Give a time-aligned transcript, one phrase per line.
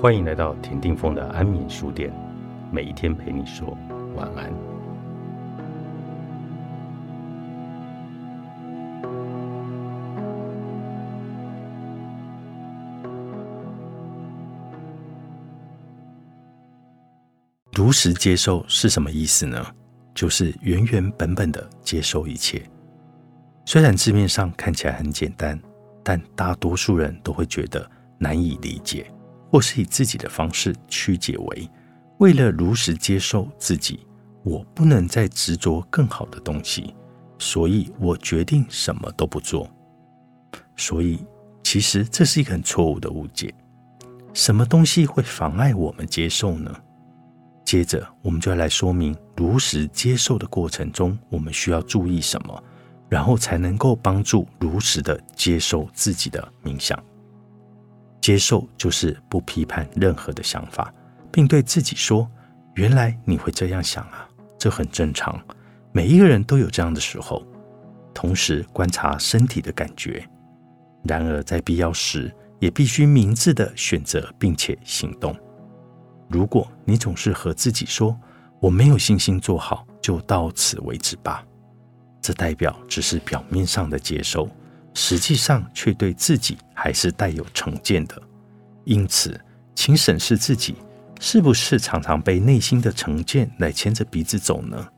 [0.00, 2.10] 欢迎来到田定峰的安眠书店，
[2.72, 3.76] 每一天陪你说
[4.16, 4.50] 晚安。
[17.74, 19.62] 如实接受是什么意思呢？
[20.14, 22.62] 就是原原本本的接受一切。
[23.66, 25.60] 虽然字面上看起来很简单，
[26.02, 27.86] 但大多数人都会觉得
[28.16, 29.04] 难以理解。
[29.50, 31.68] 或是以自己的方式曲解为，
[32.18, 34.06] 为了如实接受自己，
[34.44, 36.94] 我不能再执着更好的东西，
[37.38, 39.68] 所以我决定什么都不做。
[40.76, 41.18] 所以，
[41.62, 43.52] 其实这是一个很错误的误解。
[44.32, 46.74] 什么东西会妨碍我们接受呢？
[47.64, 52.62] 接着，我们就要来说明如实接受的过程中，我们需要注意什么，
[53.08, 56.98] 然后才能够帮助如实的接受自己的冥想。
[58.20, 60.92] 接受就是不批判任何的想法，
[61.32, 62.30] 并对自己说
[62.76, 65.40] ：“原来你会这样想啊，这很正常。
[65.92, 67.44] 每一个人都有这样的时候。”
[68.12, 70.28] 同时观察身体的感觉。
[71.04, 75.34] 然而，在必要时，也必须明智的选择并且行动。
[76.28, 78.14] 如果你总是和自己说
[78.60, 81.42] “我没有信心做好，就到此为止吧”，
[82.20, 84.46] 这代表只是表面上的接受。
[84.92, 88.22] 实际上却对自己还是带有成见的，
[88.84, 89.38] 因此，
[89.74, 90.76] 请审视自己
[91.20, 94.88] 是不是常常被内心的成见来牵着鼻子走呢？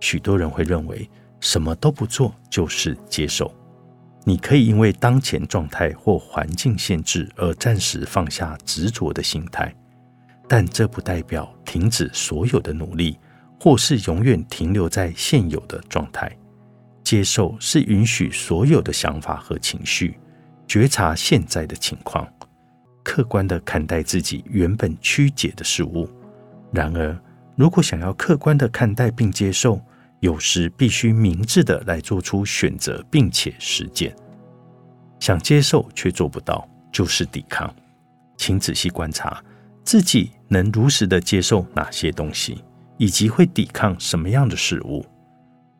[0.00, 1.08] 许多人会认为
[1.40, 3.50] 什么都不做就是接受。
[4.22, 9.74] 你可以因为当前状态或环境限制而暂时放下执着的心态，
[10.46, 13.18] 但这不代表停止所有的努力，
[13.58, 16.30] 或是永远停留在现有的状态。
[17.02, 20.18] 接受是允许所有的想法和情绪，
[20.66, 22.26] 觉察现在的情况，
[23.02, 26.08] 客观的看待自己原本曲解的事物。
[26.72, 27.16] 然而，
[27.56, 29.80] 如果想要客观的看待并接受，
[30.20, 34.14] 有时必须明智的来做出选择，并且实践。
[35.20, 37.72] 想接受却做不到，就是抵抗。
[38.36, 39.42] 请仔细观察
[39.84, 42.64] 自己能如实的接受哪些东西，
[42.96, 45.04] 以及会抵抗什么样的事物。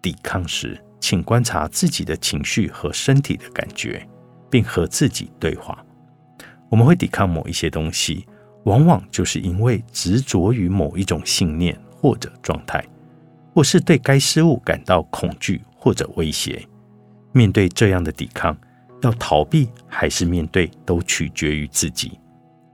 [0.01, 0.81] 抵抗时。
[1.01, 4.09] 请观察自己的情绪和身体的感觉，
[4.55, 5.85] 并和自己对话。
[6.69, 8.25] 我们会抵抗某一些东西，
[8.67, 12.85] 往往就是因为执着于某一种信念或者状态，
[13.53, 16.65] 或是对该事物感到恐惧或者威胁。
[17.33, 18.57] 面对这样的抵抗，
[19.03, 22.21] 要逃避还是面对，都取决于自己。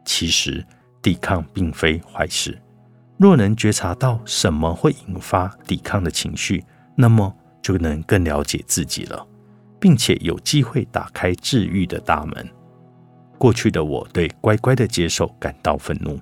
[0.04, 0.62] 其实，
[1.00, 2.60] 抵抗并非坏事。
[3.16, 6.62] 若能觉察到什么会引发抵抗的情绪，
[6.94, 7.34] 那么。
[7.62, 9.26] 就能更了解自己了，
[9.80, 12.48] 并且有机会打开治愈的大门。
[13.38, 16.20] 过去的我对乖乖的接受感到愤怒，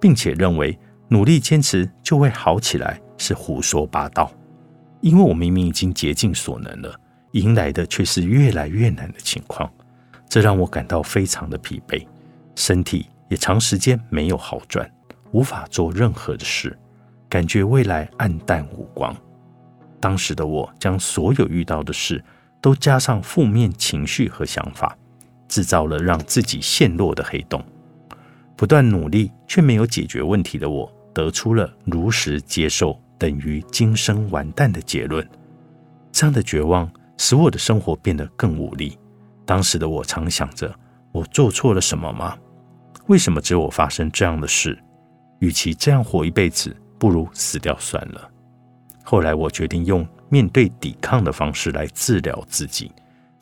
[0.00, 4.32] 并且认为努力坚持就会好起来是胡说八道。
[5.00, 6.94] 因为我明明已经竭尽所能了，
[7.32, 9.68] 迎来的却是越来越难的情况，
[10.28, 12.06] 这让我感到非常的疲惫，
[12.54, 14.88] 身体也长时间没有好转，
[15.32, 16.78] 无法做任何的事，
[17.28, 19.12] 感觉未来暗淡无光。
[19.98, 22.22] 当时的我将所有遇到的事
[22.62, 24.96] 都加上负面情绪和想法，
[25.48, 27.62] 制造了让自己陷落的黑洞。
[28.56, 35.28] 不断努力却没有解决问题的我，得出了如实接受等于今生完蛋的结论。
[36.12, 38.96] 这样的绝望使我的生活变得更无力。
[39.44, 40.72] 当时的我常想着：
[41.10, 42.38] 我做错了什么吗？
[43.08, 44.78] 为什么只有我发生这样的事？
[45.40, 48.30] 与其这样活一辈子，不如死掉算了。
[49.02, 52.90] 后来，我决定用面对抵抗的方式来治疗自己。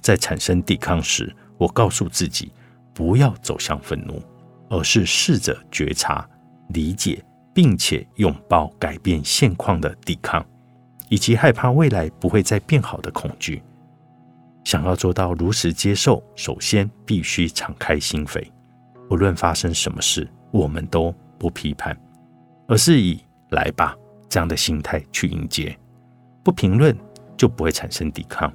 [0.00, 2.50] 在产生抵抗时，我告诉自己
[2.92, 4.20] 不要走向愤怒，
[4.68, 6.28] 而是试着觉察、
[6.70, 7.24] 理解，
[7.54, 10.44] 并且拥抱改变现况的抵抗，
[11.08, 13.62] 以及害怕未来不会再变好的恐惧。
[14.64, 18.44] 想要做到如实接受，首先必须敞开心扉，
[19.10, 21.96] 无论发生什么事，我们都不批判，
[22.66, 23.20] 而是以
[23.50, 23.96] 来吧。
[24.28, 25.76] 这样的心态去迎接，
[26.42, 26.96] 不评论
[27.36, 28.52] 就不会产生抵抗。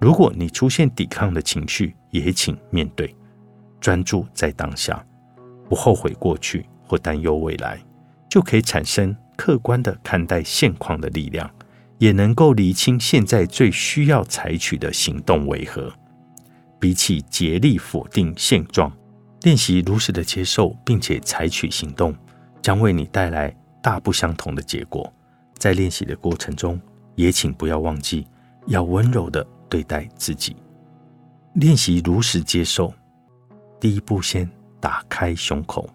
[0.00, 3.14] 如果你出现抵抗的情绪，也请面对，
[3.80, 5.04] 专注在当下，
[5.68, 7.80] 不后悔过去或担忧未来，
[8.28, 11.50] 就可以产生客观的看待现况的力量，
[11.98, 15.92] 也能够厘清现在最需要采取的行动为何。
[16.78, 18.92] 比起竭力否定现状，
[19.42, 22.14] 练习如实的接受，并且采取行动，
[22.60, 23.54] 将为你带来。
[23.84, 25.12] 大不相同的结果，
[25.58, 26.80] 在练习的过程中，
[27.14, 28.26] 也请不要忘记
[28.66, 30.56] 要温柔的对待自己。
[31.54, 32.92] 练习如实接受，
[33.78, 34.48] 第一步先
[34.80, 35.88] 打开胸口，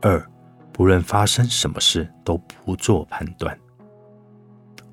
[0.00, 0.24] 二，
[0.72, 3.58] 不论发生什么事都不做判断。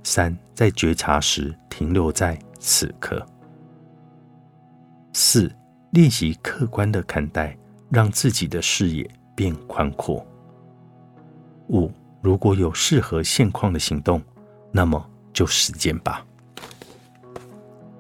[0.04, 3.26] 三，在觉察时停留在此刻。
[5.14, 5.50] 四，
[5.92, 7.56] 练习客观的看待，
[7.90, 10.26] 让自己的视野变宽阔。
[11.70, 11.92] 五，
[12.22, 14.22] 如果有适合现况的行动，
[14.76, 16.26] 那么就实践吧。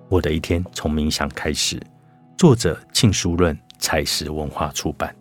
[0.09, 1.79] 我的一天从冥想开始。
[2.35, 5.15] 作者：庆书润，才石文化出版。